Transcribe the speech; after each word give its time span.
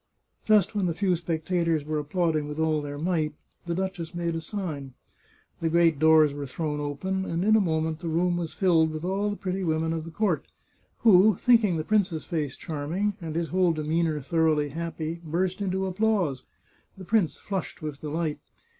Just 0.45 0.73
when 0.73 0.87
the 0.87 0.95
few 0.95 1.15
spectators 1.15 1.85
were 1.85 1.99
applauding 1.99 2.47
with 2.47 2.57
all 2.57 2.81
their 2.81 2.97
might, 2.97 3.35
the 3.67 3.75
duchess 3.75 4.15
made 4.15 4.33
a 4.33 4.41
sign; 4.41 4.95
the 5.59 5.69
great 5.69 5.99
doors 5.99 6.33
were 6.33 6.47
thrown 6.47 6.79
open, 6.79 7.23
and 7.23 7.45
in 7.45 7.55
a 7.55 7.61
moment 7.61 7.99
the 7.99 8.09
room 8.09 8.35
was 8.35 8.51
filled 8.51 8.89
with 8.89 9.05
all 9.05 9.29
the 9.29 9.35
pretty 9.35 9.63
women 9.63 9.93
of 9.93 10.03
the 10.03 10.09
court, 10.09 10.47
who, 11.01 11.35
thinking 11.35 11.77
the 11.77 11.83
prince's 11.83 12.25
face 12.25 12.57
charming, 12.57 13.15
and 13.21 13.35
his 13.35 13.49
whole 13.49 13.73
demeanour 13.73 14.19
thoroughly 14.21 14.69
happy, 14.69 15.21
burst 15.23 15.61
into 15.61 15.85
applause. 15.85 16.45
The 16.97 17.05
prince 17.05 17.37
flushed 17.37 17.83
with 17.83 18.01
delight. 18.01 18.39